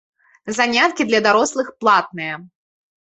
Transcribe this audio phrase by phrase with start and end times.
[0.59, 2.33] Заняткі для дарослых платныя.